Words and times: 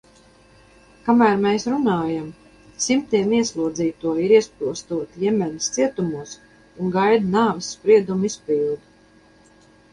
Kamēr 1.09 1.35
mēs 1.43 1.65
runājam, 1.73 2.23
simtiem 2.85 3.35
ieslodzīto 3.41 4.15
ir 4.23 4.35
iesprostoti 4.39 5.23
Jemenas 5.27 5.69
cietumos 5.77 6.35
un 6.87 6.93
gaida 6.99 7.31
nāves 7.39 7.73
sprieduma 7.79 8.31
izpildi. 8.35 9.65